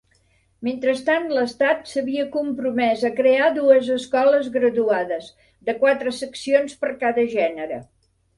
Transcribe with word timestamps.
Mentrestant 0.67 1.25
l'Estat 1.37 1.83
s'havia 1.91 2.25
compromès 2.35 3.03
a 3.09 3.11
crear 3.19 3.51
dues 3.59 3.91
escoles 3.97 4.49
graduades, 4.57 5.29
de 5.69 5.77
quatre 5.85 6.17
seccions 6.23 6.75
per 6.83 6.93
cada 7.07 7.29
gènere. 7.37 7.81